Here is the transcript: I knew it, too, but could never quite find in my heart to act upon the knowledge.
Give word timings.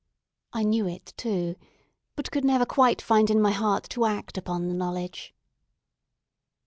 I 0.51 0.63
knew 0.63 0.87
it, 0.87 1.13
too, 1.15 1.55
but 2.15 2.31
could 2.31 2.43
never 2.43 2.65
quite 2.65 3.03
find 3.03 3.29
in 3.29 3.39
my 3.39 3.51
heart 3.51 3.87
to 3.91 4.05
act 4.05 4.35
upon 4.35 4.67
the 4.67 4.73
knowledge. 4.73 5.35